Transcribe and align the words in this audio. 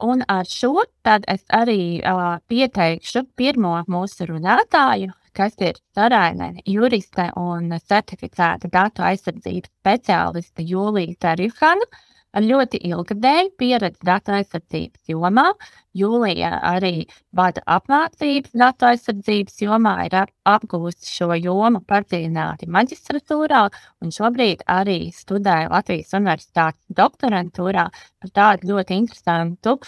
Un 0.00 0.22
ar 0.28 0.48
šo 0.48 0.84
tad 1.04 1.26
es 1.28 1.42
arī 1.52 2.00
uh, 2.00 2.38
pieteikšu 2.48 3.26
pirmo 3.36 3.74
mūsu 3.92 4.28
runātāju, 4.30 5.12
kas 5.36 5.58
ir 5.60 5.76
Saraine 5.94 6.54
juriste 6.64 7.28
un 7.36 7.74
certificēta 7.78 8.70
datu 8.72 9.04
aizsardzības 9.04 9.72
speciāliste 9.82 10.64
Jūlija 10.64 11.18
Tarihana. 11.26 11.88
Ar 12.30 12.44
ļoti 12.46 12.78
ilgadēju 12.86 13.50
pieredzi 13.58 14.06
datu 14.06 14.34
aizsardzības 14.36 15.10
jomā. 15.10 15.48
Jūlija 15.98 16.52
arī 16.68 17.08
vada 17.34 17.64
apmācības 17.66 18.52
datu 18.54 18.86
aizsardzības 18.92 19.58
jomā, 19.64 19.96
ir 20.06 20.14
apgūsta 20.46 21.10
šo 21.10 21.34
jomu 21.34 21.82
padziļināti 21.90 22.70
maģistratūrā 22.70 23.64
un 24.04 24.14
šobrīd 24.14 24.62
arī 24.70 25.00
studē 25.16 25.64
Latvijas 25.72 26.14
Universitātes 26.20 26.86
doktorantūrā 27.02 27.88
par 27.90 28.34
tādu 28.38 28.74
ļoti 28.74 29.00
interesantu 29.02 29.80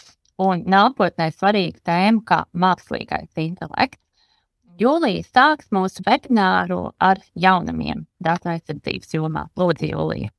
un 0.43 0.67
nākotnē 0.67 1.31
svarīgu 1.31 1.79
tēmu 1.87 2.27
kā 2.27 2.43
mākslīgais 2.53 3.39
intelekts. 3.47 4.03
Jūlija 4.83 5.23
sāks 5.29 5.71
mūsu 5.71 6.03
webināru 6.09 6.89
ar 6.99 7.23
jaunumiem 7.39 8.07
datu 8.19 8.51
aizsardzības 8.57 9.15
jomā. 9.15 9.51
Lūdzu, 9.61 9.93
Jūlija! 9.93 10.33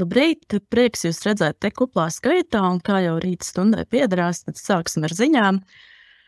Labrīt, 0.00 0.54
prieks 0.72 1.02
jūs 1.04 1.18
redzēt 1.26 1.58
te 1.60 1.68
kuplā 1.74 2.06
skaitā, 2.14 2.62
un 2.72 2.78
kā 2.80 3.02
jau 3.04 3.18
rīta 3.20 3.44
stundai 3.44 3.84
piedarās, 3.90 4.44
tad 4.46 4.56
sāksim 4.56 5.04
ar 5.04 5.12
ziņām. 5.12 5.60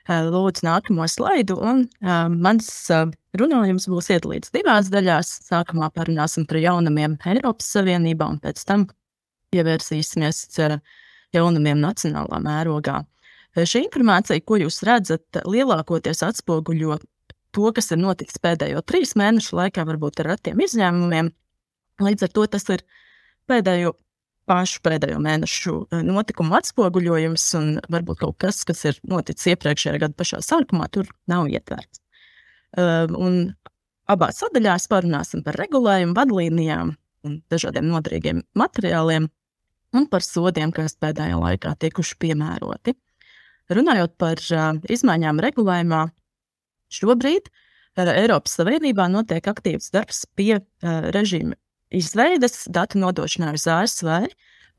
Lūdzu, 0.08 0.64
nākamo 0.66 1.06
slaidu, 1.08 1.56
un 1.62 1.84
uh, 1.86 2.26
mans 2.28 2.68
uh, 2.90 3.06
runājums 3.38 3.86
būs 3.88 4.10
iedalīts 4.12 4.50
divās 4.52 4.90
daļās. 4.92 5.30
Sākumā 5.46 5.88
parunāsim 5.94 6.44
par 6.50 6.58
jaunumiem 6.58 7.14
Eiropas 7.32 7.70
Savienībā, 7.72 8.26
un 8.34 8.40
pēc 8.42 8.64
tam 8.68 8.88
pievērsīsimies 9.54 10.42
jaunumiem 11.32 11.80
nacionālā 11.80 12.40
mērogā. 12.42 12.98
Šī 13.56 13.86
informācija, 13.86 14.42
ko 14.44 14.58
jūs 14.60 14.82
redzat, 14.88 15.44
lielākoties 15.46 16.24
atspoguļo 16.26 16.98
to, 17.54 17.70
kas 17.76 17.92
ir 17.94 18.02
noticis 18.02 18.42
pēdējo 18.42 18.82
trīs 18.84 19.14
mēnešu 19.16 19.56
laikā, 19.60 19.86
varbūt 19.86 20.24
ar 20.24 20.34
retiem 20.34 20.60
izņēmumiem. 20.66 21.30
Līdz 22.02 22.26
ar 22.26 22.34
to 22.34 22.48
tas 22.56 22.68
ir 22.72 22.82
uh, 22.82 22.98
pēdējo 23.50 23.94
pašu 24.50 24.82
pēdējo 24.84 25.18
mēnešu 25.22 25.74
eh, 25.84 26.04
notikumu 26.06 26.56
atspoguļojums, 26.58 27.48
un 27.58 27.68
varbūt 27.92 28.22
kaut 28.24 28.38
kas, 28.42 28.62
kas 28.68 28.84
ir 28.90 28.98
noticis 29.08 29.52
iepriekšējā 29.54 30.00
gada 30.02 30.18
pašā 30.18 30.42
sākumā, 30.44 30.88
tur 30.92 31.10
nav 31.30 31.50
ietverts. 31.50 32.02
Ehm, 32.78 33.14
un 33.16 33.38
abās 34.10 34.40
sadaļās 34.42 34.88
parunāsim 34.90 35.44
par 35.44 35.58
regulējumu, 35.60 36.16
vadlīnijām 36.16 36.96
dažādiem 37.52 37.86
noderīgiem 37.86 38.42
materiāliem 38.58 39.28
un 39.94 40.06
par 40.10 40.24
sodiem, 40.26 40.72
kas 40.74 40.96
pēdējā 40.98 41.38
laikā 41.38 41.76
tikuši 41.84 42.16
piemēroti. 42.24 42.96
Runājot 43.72 44.16
par 44.18 44.40
uh, 44.50 44.80
izmaiņām 44.90 45.38
regulējumā, 45.44 46.00
šobrīd 46.92 47.46
uh, 47.46 48.08
Eiropas 48.10 48.56
Savienībā 48.58 49.06
notiek 49.12 49.46
aktīvs 49.52 49.92
darbs 49.94 50.24
pie 50.34 50.56
uh, 50.58 50.64
režīma 51.14 51.54
izveides 51.92 52.66
datu 52.72 53.00
nodošanai 53.02 53.54
uz 53.56 53.66
ASV. 53.68 54.10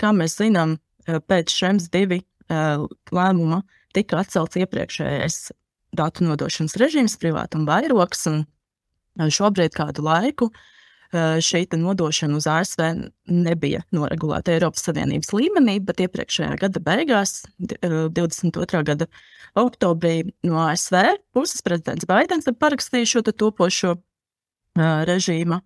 Kā 0.01 0.11
mēs 0.15 0.37
zinām, 0.41 0.77
eh, 1.07 1.19
pēc 1.19 1.53
šems 1.53 1.89
divi 1.93 2.23
eh, 2.49 2.77
lēmuma 3.13 3.61
tika 3.93 4.23
atcelts 4.23 4.57
iepriekšējais 4.59 5.51
datu 5.93 6.25
nodošanas 6.25 6.75
režīms, 6.81 7.19
privātuma 7.21 7.77
vairoks, 7.77 8.25
un 8.27 8.43
eh, 8.43 9.29
šobrīd 9.29 9.75
kādu 9.77 10.05
laiku 10.05 10.51
šī 11.13 11.67
nodošana 11.77 12.39
uz 12.39 12.47
ASV 12.49 12.79
nebija 13.29 13.83
noregulēta 13.93 14.55
Eiropas 14.55 14.81
Savienības 14.87 15.29
līmenī, 15.29 15.75
bet 15.85 15.99
iepriekšējā 16.01 16.55
gada 16.57 16.81
beigās, 16.81 17.43
22. 17.61 18.81
gada 18.81 19.05
oktobrī, 19.53 20.31
no 20.41 20.57
ASV 20.63 21.19
puses 21.29 21.61
prezidents 21.61 22.09
Baidens 22.09 22.49
ir 22.49 22.57
parakstījis 22.57 23.13
šo 23.13 23.21
topošo 23.29 23.93
režīmu 25.05 25.61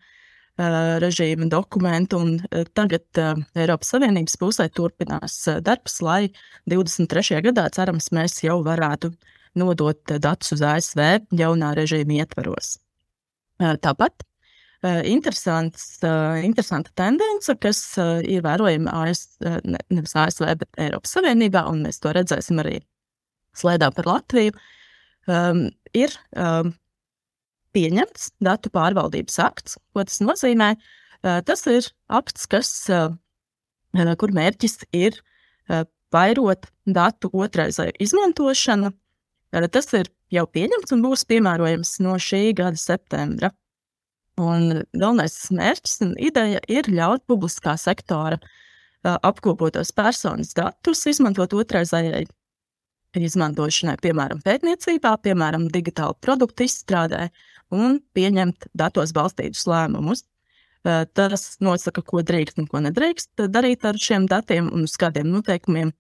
režīma 0.57 1.45
dokumentu, 1.51 2.17
un 2.17 2.65
tagad 2.73 3.05
Eiropas 3.53 3.91
Savienības 3.93 4.37
pusē 4.41 4.65
turpinās 4.73 5.35
darbs, 5.61 5.99
lai 6.01 6.31
23. 6.69 7.41
gadā, 7.45 7.67
cerams, 7.75 8.09
mēs 8.15 8.39
jau 8.43 8.59
varētu 8.65 9.11
nodot 9.57 10.17
datus 10.21 10.53
uz 10.57 10.61
ASV 10.65 11.03
jaunā 11.37 11.73
režīma 11.77 12.19
ietvaros. 12.23 12.75
Tāpat 13.57 14.25
interesants, 15.09 15.97
interesanta 16.45 16.91
tendence, 16.97 17.53
kas 17.61 17.79
ir 18.25 18.43
vērojama 18.45 18.93
AS, 19.05 19.23
ne, 19.41 19.79
nevis 19.89 20.13
ASV, 20.17 20.51
bet 20.61 20.81
Eiropas 20.87 21.15
Savienībā, 21.17 21.63
un 21.69 21.81
mēs 21.87 21.97
to 22.03 22.13
redzēsim 22.13 22.61
arī 22.61 22.79
slēdā 23.57 23.89
par 23.93 24.05
Latviju, 24.09 24.53
ir 25.97 26.17
pieņemts 27.75 28.31
datu 28.43 28.71
pārvaldības 28.73 29.39
akts. 29.43 29.77
Ko 29.93 30.05
tas 30.07 30.21
nozīmē? 30.23 30.75
Tas 31.21 31.65
ir 31.67 31.87
akts, 32.13 32.45
kas, 32.49 32.71
kur 34.21 34.33
mērķis 34.37 34.83
ir 34.95 35.19
vairot 36.13 36.69
datu 36.85 37.31
otrreizēju 37.33 37.97
izmantošanu. 38.03 38.93
Tas 39.71 39.93
ir 39.97 40.11
jau 40.33 40.45
pieņemts 40.51 40.93
un 40.95 41.03
būs 41.03 41.25
piemērojams 41.27 41.97
no 42.05 42.15
šī 42.21 42.51
gada 42.57 42.79
septembra. 42.79 43.51
Un 44.37 44.83
galvenais 44.93 45.35
mērķis 45.49 46.01
un 46.05 46.15
ideja 46.21 46.61
ir 46.69 46.89
ļaut 46.91 47.25
publiskā 47.27 47.73
sektora 47.81 48.37
apkopotos 49.03 49.93
personas 49.95 50.53
datus 50.57 51.05
izmantot 51.09 51.55
otrreizējai 51.57 52.27
izmantošanai, 53.25 53.97
piemēram, 54.03 54.41
pētniecībā, 54.45 55.15
piemēram, 55.25 55.67
digitālu 55.73 56.17
produktu 56.21 56.67
izstrādē 56.67 57.29
un 57.73 57.99
pieņemt 58.15 58.69
datos 58.77 59.13
balstītus 59.15 59.65
lēmumus. 59.69 60.23
Tas 61.17 61.57
nosaka, 61.59 62.03
ko 62.05 62.21
drīkst 62.23 62.61
un 62.61 62.67
ko 62.71 62.79
nedrīkst 62.85 63.47
darīt 63.51 63.83
ar 63.87 63.97
šiem 63.99 64.27
datiem 64.29 64.69
un 64.71 64.85
uz 64.87 64.93
kādiem 64.99 65.27
noteikumiem 65.33 65.91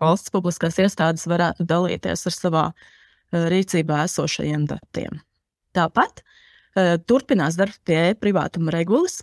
valsts 0.00 0.32
publiskās 0.32 0.78
iestādes 0.80 1.26
varētu 1.28 1.66
dalīties 1.68 2.24
ar 2.30 2.34
savā 2.36 2.64
rīcībā 3.34 4.04
esošajiem 4.06 4.64
datiem. 4.70 5.18
Tāpat 5.76 6.22
turpinās 7.10 7.58
darbs 7.58 7.80
pie 7.84 8.14
privātuma 8.16 8.72
regulas. 8.72 9.20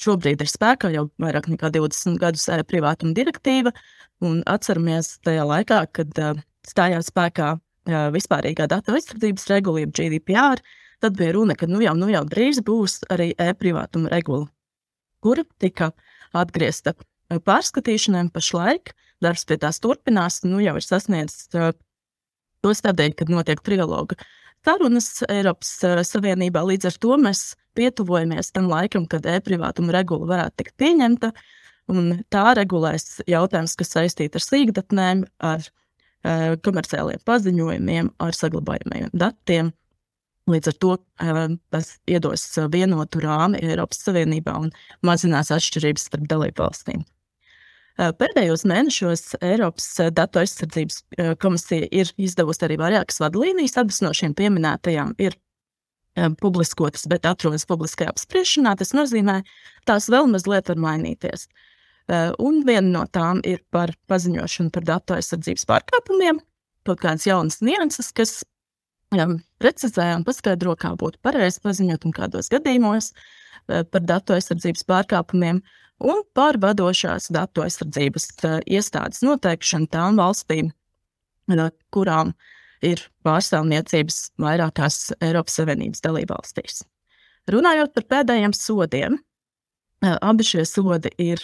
Šobrīd 0.00 0.42
ir 0.42 0.50
spēkā 0.50 0.90
jau 0.94 1.06
vairāk 1.22 1.48
nekā 1.52 1.70
20 1.74 2.18
gadus 2.20 2.46
privātuma 2.68 3.14
direktīva, 3.16 3.72
un 4.24 4.42
atceramies 4.46 5.18
tajā 5.24 5.46
laikā, 5.48 5.80
kad 5.96 6.20
stājās 6.68 7.10
spēkā 7.12 7.54
vispārīgā 8.14 8.68
datu 8.70 8.94
aizsardzības 8.94 9.46
regula, 9.50 9.84
jeb 9.84 9.94
GDPR, 9.96 10.60
tad 11.00 11.16
bija 11.16 11.34
runa, 11.36 11.56
ka 11.56 11.66
nu 11.70 11.80
jau, 11.82 11.94
nu 11.96 12.10
jau 12.12 12.24
drīz 12.28 12.60
būs 12.66 13.00
arī 13.10 13.30
e-privātuma 13.40 14.12
regula, 14.12 14.50
kura 15.24 15.46
tika 15.58 15.92
atgriezta 16.36 16.94
pārskatīšanai 17.30 18.28
pašlaik. 18.34 18.94
Darbs 19.20 19.44
pie 19.44 19.58
tās 19.60 19.76
turpinās, 19.84 20.40
nu 20.48 20.62
jau 20.64 20.78
ir 20.80 20.84
sasniedzis 20.84 21.50
to 21.52 22.70
stadiju, 22.76 23.16
kad 23.18 23.32
notiek 23.32 23.60
triloga 23.60 24.16
sarunas 24.66 25.08
Eiropas 25.28 25.72
Savienībā. 26.08 26.62
Līdz 26.66 26.90
ar 26.90 27.00
to 27.02 27.16
mēs 27.20 27.44
pietuvojamies 27.78 28.52
tam 28.52 28.68
laikam, 28.70 29.06
kad 29.10 29.26
e-privātuma 29.26 29.94
regula 29.96 30.28
varētu 30.34 30.62
tikt 30.62 30.76
pieņemta. 30.80 31.32
Tā 32.30 32.46
regulēs 32.54 33.20
jautājums, 33.26 33.74
kas 33.78 33.96
saistīti 33.96 34.38
ar 34.38 34.44
sīkdatnēm, 34.44 35.24
ar 35.42 35.64
Eh, 36.20 36.54
komerciāliem 36.60 37.20
paziņojumiem 37.24 38.10
ar 38.20 38.36
saglabājumiem 38.36 39.08
datiem. 39.16 39.70
Līdz 40.52 40.68
ar 40.68 40.74
to 40.84 40.90
eh, 40.98 41.38
tas 41.72 41.94
iedos 42.04 42.44
vienotu 42.68 43.22
rāmi 43.24 43.62
Eiropas 43.64 44.02
Savienībā 44.04 44.58
un 44.60 44.68
mazinās 45.06 45.48
atšķirības 45.56 46.10
starp 46.10 46.26
dalību 46.28 46.60
valstīm. 46.60 47.00
Eh, 47.00 47.19
pēdējos 48.00 48.64
mēnešos 48.68 49.22
Eiropas 49.44 49.88
Datu 50.16 50.40
aizsardzības 50.40 51.02
komisija 51.42 51.88
ir 51.92 52.12
izdevusi 52.16 52.64
arī 52.64 52.78
vairākas 52.80 53.20
vadlīnijas. 53.20 53.76
Abas 53.82 54.00
no 54.04 54.14
šīm 54.16 54.32
pieminētajām 54.38 55.12
ir 55.20 55.36
publiskotas, 56.40 57.06
bet 57.10 57.26
atrodas 57.28 57.66
publiskajā 57.68 58.10
apspriešanā. 58.14 58.74
Tas 58.80 58.94
nozīmē, 58.96 59.40
tās 59.88 60.08
vēl 60.12 60.30
mazliet 60.32 60.72
var 60.72 60.80
mainīties. 60.80 61.46
Eh, 62.10 62.30
un 62.42 62.62
viena 62.66 62.88
no 62.90 63.04
tām 63.06 63.40
ir 63.46 63.60
par 63.70 63.92
paziņošanu 64.10 64.72
par 64.74 64.86
datu 64.88 65.14
aizsardzības 65.14 65.66
pārkāpumiem, 65.70 66.40
kaut 66.88 67.02
kādas 67.04 67.26
jaunas 67.28 67.60
nianses, 67.62 68.10
kas 68.16 68.40
um, 69.14 69.36
precizē 69.62 70.08
un 70.16 70.24
paskaidro, 70.26 70.74
kā 70.80 70.90
būtu 70.98 71.20
pareizi 71.22 71.62
paziņot 71.62 72.08
un 72.08 72.16
kādos 72.16 72.50
gadījumos 72.50 73.12
par 73.68 74.02
datu 74.02 74.34
aizsardzības 74.34 74.82
pārkāpumiem, 74.88 75.60
un 76.00 76.22
par 76.36 76.58
vadošās 76.60 77.30
datu 77.34 77.64
aizsardzības 77.64 78.28
uh, 78.44 78.58
iestādes 78.66 79.22
noteikšanu 79.26 79.90
tām 79.92 80.20
valstīm, 80.20 80.72
uh, 81.52 81.68
kurām 81.94 82.34
ir 82.84 83.02
pārstāvniecības 83.26 84.20
vairākās 84.40 85.10
Eiropas 85.20 85.58
Savienības 85.60 86.04
dalībvalstīs. 86.04 86.82
Runājot 87.50 87.92
par 87.96 88.06
pēdējiem 88.14 88.54
sodiem, 88.56 89.18
abi 90.00 90.46
šie 90.46 90.64
sodi 90.68 91.12
ir 91.20 91.42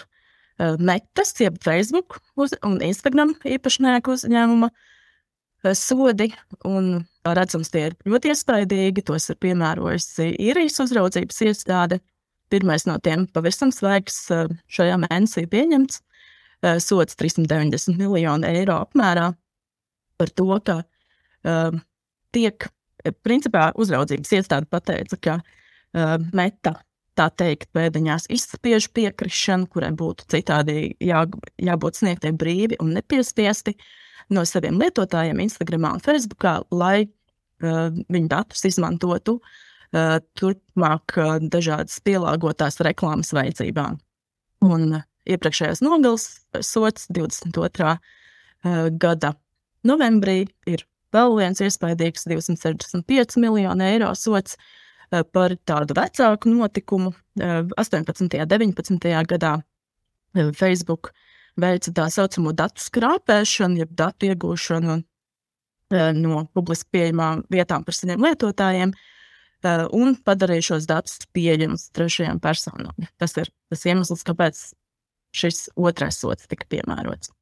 Metas, 0.56 1.34
jeb 1.36 1.58
Facebook 1.60 2.20
uz, 2.40 2.54
un 2.64 2.78
Instagram 2.80 3.34
īpašnieku 3.44 4.14
uzņēmuma 4.14 4.70
sodi. 5.76 6.30
Redzams, 7.26 7.72
tie 7.74 7.90
ir 7.90 7.96
ļoti 8.08 8.32
iespaidīgi. 8.32 9.04
Tos 9.04 9.28
ir 9.32 9.36
piemērojusi 9.42 10.30
īrijas 10.46 10.80
uzraudzības 10.86 11.42
iestāde. 11.50 12.00
Pirmais 12.52 12.86
no 12.86 12.98
tiem 13.02 13.26
pavisam 13.34 13.72
svaigs 13.74 14.26
šajā 14.70 15.00
mēnesī 15.02 15.46
pieņemts. 15.50 16.02
Sots 16.80 17.18
390 17.18 17.98
miljonu 17.98 18.46
eiro 18.48 18.78
apmērā 18.86 19.32
par 20.16 20.32
to, 20.32 20.48
ka 20.64 20.80
uh, 20.82 21.76
tiek, 22.34 22.68
principā, 23.26 23.70
uzraudzības 23.78 24.34
iestāde 24.38 24.68
pateica, 24.70 25.18
ka 25.20 25.36
uh, 25.40 26.16
meta 26.36 26.76
tā 27.16 27.28
teikt, 27.32 27.70
pēdiņās 27.76 28.28
izspiež 28.32 28.90
piekrišanu, 28.96 29.70
kurai 29.72 29.92
būtu 29.96 30.26
citādi 30.32 30.90
jā, 31.00 31.22
jābūt 31.64 32.02
sniegtai 32.02 32.34
brīvi 32.36 32.76
un 32.82 32.92
nepiespiesti 32.96 33.76
no 34.36 34.44
saviem 34.44 34.76
lietotājiem 34.82 35.40
Instagram 35.46 35.86
un 35.94 36.02
Facebook, 36.04 36.44
lai 36.74 37.06
uh, 37.06 37.88
viņu 38.12 38.32
datus 38.32 38.66
izmantotu 38.68 39.38
turpmāk 40.38 41.16
uh, 41.20 41.36
dažādas 41.40 41.98
pielāgotās 42.04 42.80
reklāmas 42.84 43.32
vajadzībām. 43.36 43.98
Un 44.66 44.86
uh, 45.00 45.04
iepriekšējais 45.28 45.84
nogals 45.84 46.28
sots 46.60 47.08
22. 47.12 47.96
Uh, 48.66 48.88
gada 48.90 49.34
novembrī 49.86 50.44
ir 50.66 50.86
vēl 51.14 51.38
viens 51.38 51.62
iespaidīgs 51.62 52.26
265 52.28 53.38
miljonu 53.40 53.86
eiro 53.86 54.10
sots 54.18 54.58
Eh, 55.14 55.22
par 55.22 55.54
tādu 55.68 55.94
vecāku 55.94 56.50
notikumu. 56.50 57.12
18. 57.38 58.22
un 58.24 58.30
19. 58.32 59.10
gadā 59.28 59.52
eh, 60.34 60.50
Facebook 60.56 61.12
veica 61.60 61.92
tā 61.92 62.06
saucamo 62.10 62.54
datu 62.56 62.82
skrāpēšanu, 62.82 63.78
jeb 63.84 63.92
datu 63.94 64.30
iegūšanu 64.30 64.96
eh, 64.96 66.10
no 66.16 66.46
publiski 66.56 66.96
pieejamām 66.96 67.44
vietām 67.52 67.84
par 67.84 67.94
saviem 67.94 68.24
lietotājiem 68.24 68.96
un 69.64 70.16
padarīja 70.26 70.72
šos 70.72 70.86
datus 70.88 71.24
pieejamus 71.34 71.88
trešajām 71.96 72.40
personām. 72.40 72.94
Tas 73.18 73.36
ir 73.40 73.50
tas 73.70 73.84
iemesls, 73.86 74.24
kāpēc 74.26 74.60
šis 75.36 75.66
otrais 75.76 76.18
sots 76.20 76.48
tika 76.48 76.66
piemērots. 76.70 77.32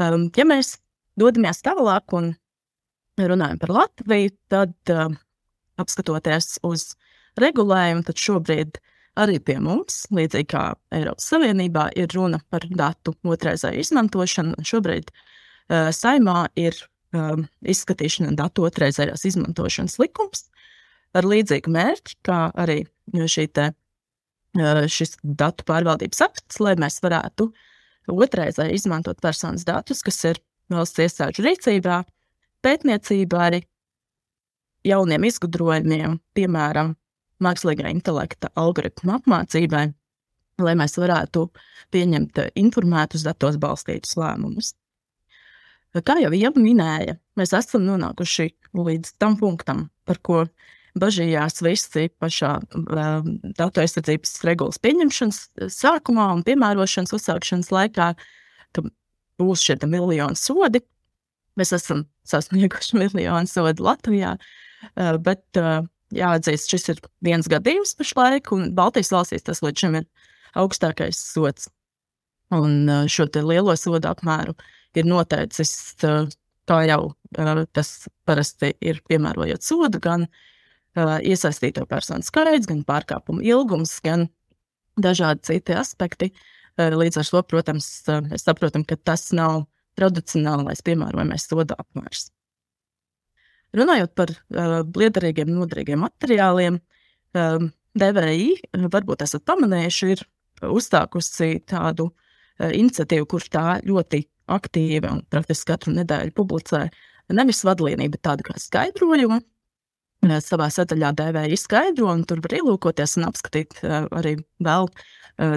Ja 0.00 0.46
mēs 0.48 0.78
dodamies 1.20 1.62
tālāk 1.62 2.14
un 2.16 2.34
runājam 3.20 3.58
par 3.60 3.74
Latviju, 3.74 4.32
tad 4.48 4.74
apskatoties 5.80 6.58
uz 6.66 6.94
regulējumu, 7.40 8.04
tad 8.06 8.20
šobrīd 8.20 8.80
arī 9.20 9.40
pie 9.42 9.58
mums, 9.60 10.04
līdzīgi 10.14 10.48
kā 10.52 10.62
Eiropas 10.94 11.26
Savienībā, 11.32 11.90
ir 11.98 12.12
runa 12.14 12.40
par 12.52 12.64
datu 12.70 13.14
otrreizēju 13.26 13.82
izmantošanu. 13.82 14.62
Šobrīd 14.64 15.10
uh, 15.10 15.90
saimā 15.92 16.46
ir 16.60 16.76
um, 17.12 17.44
izskatīšana 17.60 18.32
datu 18.38 18.64
otrreizējās 18.68 19.26
izmantošanas 19.32 19.98
likums 20.00 20.46
ar 21.16 21.26
līdzīgu 21.26 21.72
mērķi, 21.74 22.18
kā 22.26 22.40
arī 22.58 22.82
šī 23.10 23.46
te, 23.54 23.70
šis 24.90 25.16
datu 25.22 25.66
pārvaldības 25.68 26.22
akts, 26.26 26.60
lai 26.62 26.76
mēs 26.80 27.00
varētu 27.04 27.50
otrreizēji 28.10 28.78
izmantot 28.78 29.20
personas 29.22 29.66
datus, 29.66 30.02
kas 30.06 30.18
ir 30.26 30.40
valsts 30.70 31.02
iestāžu 31.02 31.44
rīcībā, 31.46 32.02
pētniecībā, 32.64 33.44
arī 33.50 33.62
jauniem 34.86 35.26
izgudrojumiem, 35.28 36.18
piemēram, 36.36 36.94
mākslīgā 37.40 37.90
intelekta 37.92 38.50
algoritmu 38.58 39.16
apmācībai, 39.18 39.86
lai 40.60 40.74
mēs 40.76 40.98
varētu 41.00 41.46
pieņemt 41.94 42.42
informētus 42.60 43.24
datos 43.26 43.56
balstītus 43.60 44.16
lēmumus. 44.20 44.74
Kā 46.06 46.20
jau 46.22 46.30
minēja, 46.62 47.16
mēs 47.34 47.54
esam 47.56 47.82
nonākuši 47.88 48.52
līdz 48.78 49.16
tam 49.18 49.36
punktam, 49.40 49.88
par 50.06 50.20
ko 50.22 50.44
bažījās 50.98 51.60
visi 51.62 52.08
pašā 52.22 52.54
uh, 52.60 53.26
datu 53.58 53.82
aizsardzības 53.82 54.40
regulas 54.48 54.80
pieņemšanas 54.82 55.42
sākumā 55.74 56.30
un 56.34 56.46
piemērošanas 56.46 57.14
uzsākšanas 57.18 57.70
laikā, 57.74 58.14
ka 58.74 58.86
būs 59.40 59.62
šie 59.66 59.78
miljoni 59.86 60.38
sodi. 60.38 60.82
Mēs 61.60 61.74
esam 61.76 62.06
sasnieguši 62.26 62.98
miljonu 63.02 63.50
sodu 63.50 63.86
Latvijā, 63.86 64.36
Eh, 64.96 65.16
bet 65.20 65.60
eh, 65.60 65.82
jāatzīst, 66.16 66.72
šis 66.72 66.92
ir 66.94 67.00
viens 67.24 67.48
gadījums 67.50 67.94
pašlaik, 67.98 68.50
un 68.56 68.70
Baltijas 68.76 69.12
valstīs 69.14 69.46
tas 69.46 69.62
līdz 69.64 69.84
šim 69.84 69.98
ir 70.00 70.06
augstākais 70.58 71.20
sots. 71.20 71.68
Un 72.54 72.88
eh, 72.88 73.06
šo 73.10 73.28
lielo 73.36 73.76
sodu 73.78 74.10
apmēru 74.10 74.56
ir 74.98 75.06
noteicis, 75.06 75.72
kā 76.66 76.78
jau 76.88 77.02
tas 77.76 77.90
parasti 78.26 78.72
ir 78.82 78.98
piemērojot 79.06 79.62
sodu, 79.62 80.00
gan 80.02 80.26
iesaistīto 80.96 81.86
personu 81.90 82.26
skaits, 82.26 82.68
gan 82.70 82.82
pārkāpumu 82.86 83.44
ilgums, 83.46 83.98
gan 84.04 84.28
dažādi 85.00 85.46
citi 85.46 85.76
aspekti. 85.78 86.32
Līdz 86.80 87.20
ar 87.20 87.28
to, 87.28 87.42
protams, 87.44 87.86
mēs 88.08 88.46
saprotam, 88.46 88.84
ka 88.88 88.96
tas 88.96 89.28
nav 89.36 89.66
tradicionālais 89.98 90.82
piemērojamais 90.86 91.44
soda 91.50 91.76
apmērs. 91.78 92.30
Runājot 93.76 94.14
par 94.18 94.32
uh, 94.32 94.80
liederīgiem, 94.82 95.50
noderīgiem 95.54 96.00
materiāliem, 96.02 96.80
um, 97.38 97.68
DVI, 97.98 98.48
varbūt 98.90 99.22
esat 99.26 99.44
pamanījuši, 99.46 100.08
ir 100.14 100.24
uzstākusi 100.66 101.60
tādu 101.70 102.08
uh, 102.10 102.70
iniciatīvu, 102.74 103.28
kur 103.30 103.46
tā 103.46 103.78
ļoti 103.86 104.24
aktīvi 104.50 105.06
un 105.10 105.22
praktiski 105.30 105.70
katru 105.70 105.94
nedēļu 105.94 106.34
publicē 106.34 106.88
nevis 107.36 107.62
vadlīniju, 107.66 108.16
bet 108.16 108.24
tādu 108.26 108.48
kā 108.48 108.58
skaidrojumu. 108.58 109.38
Savā 110.20 110.66
sadaļā 110.68 111.14
DVI 111.16 111.56
skaidro, 111.56 112.10
un 112.12 112.26
tur 112.28 112.42
var 112.44 112.52
ielūkoties 112.58 113.16
un 113.16 113.24
apskatīt 113.30 113.78
arī 113.86 114.34
vēl 114.60 114.90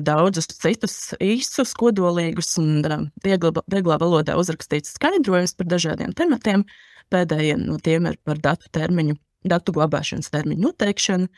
daudzus 0.08 0.48
citus 0.56 0.96
īsus, 1.20 1.74
kodolīgus 1.76 2.54
un 2.62 2.80
vieglā 3.26 3.98
valodā 4.00 4.38
uzrakstītus 4.40 4.96
skaidrojumus 4.96 5.58
par 5.60 5.68
dažādiem 5.74 6.16
tematiem. 6.16 6.64
Uh, 6.64 6.94
Pēdējie 7.14 7.58
no 7.62 7.78
tiem 7.84 8.08
ir 8.10 8.18
par 8.26 8.40
datu 8.42 8.70
termiņu, 8.74 9.18
datu 9.50 9.76
glabāšanas 9.76 10.32
termiņu 10.34 10.68
noteikšanu, 10.68 11.30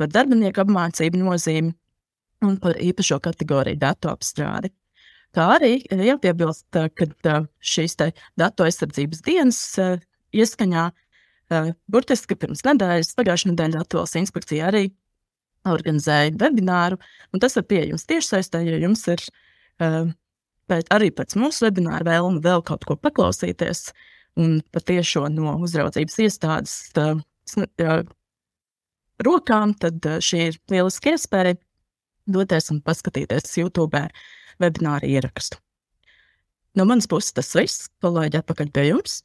par 0.00 0.10
darbinieku 0.10 0.64
apmācību 0.64 1.20
nozīmi 1.20 1.74
un 2.46 2.56
par 2.62 2.78
īpašo 2.80 3.20
kategoriju 3.22 3.78
datu 3.80 4.10
apstrādi. 4.10 4.72
Kā 5.36 5.46
arī 5.58 5.76
ir 5.84 6.02
jāpiebilst, 6.08 6.66
ka 6.74 7.36
šīs 7.62 7.94
datu 8.40 8.66
aizsardzības 8.66 9.22
dienas 9.26 9.60
ieskaņā 10.34 10.88
burtiski 11.90 12.36
pirms 12.38 12.64
nedēļas, 12.66 13.14
pagājušā 13.18 13.50
nedēļa 13.52 13.82
Latvijas 13.82 14.16
inspekcija 14.20 14.68
arī 14.70 14.84
organizēja 15.68 16.32
webināru, 16.40 16.96
un 17.34 17.42
tas 17.42 17.58
ir 17.58 17.66
pieejams 17.68 18.06
tiešsaistē, 18.08 18.62
ja 18.64 18.78
jums 18.80 19.02
ir 19.12 19.24
pēc, 19.78 20.88
arī 20.94 21.10
pēc 21.12 21.36
mūsu 21.40 21.66
webināra 21.66 22.06
vēlme 22.06 22.42
vēl 22.44 22.64
kaut 22.66 22.86
ko 22.88 22.96
paklausīties 22.96 23.90
un 24.40 24.60
patiešo 24.72 25.26
no 25.34 25.56
uzraudzības 25.60 26.20
iestādes 26.24 26.76
tā, 26.96 27.12
rokām, 29.26 29.74
tad 29.74 30.06
šī 30.24 30.44
ir 30.48 30.60
lieliski 30.72 31.16
iespēja 31.16 31.58
doties 32.30 32.70
un 32.72 32.80
paskatīties 32.84 33.58
YouTube 33.58 34.06
webināru 34.62 35.10
ierakstu. 35.10 35.58
No 36.78 36.86
manas 36.86 37.08
puses 37.10 37.34
tas 37.34 37.50
viss. 37.58 37.88
Palaidu 38.00 38.38
atpakaļ 38.38 38.70
pie 38.74 38.86
jums. 38.92 39.20